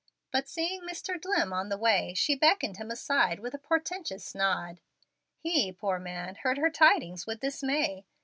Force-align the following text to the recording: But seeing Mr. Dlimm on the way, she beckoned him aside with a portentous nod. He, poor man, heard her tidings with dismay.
But 0.31 0.49
seeing 0.49 0.81
Mr. 0.81 1.21
Dlimm 1.21 1.53
on 1.53 1.69
the 1.69 1.77
way, 1.77 2.15
she 2.15 2.33
beckoned 2.33 2.77
him 2.77 2.89
aside 2.89 3.39
with 3.39 3.53
a 3.53 3.59
portentous 3.59 4.33
nod. 4.33 4.81
He, 5.37 5.71
poor 5.71 5.99
man, 5.99 6.33
heard 6.41 6.57
her 6.57 6.71
tidings 6.71 7.27
with 7.27 7.41
dismay. 7.41 8.07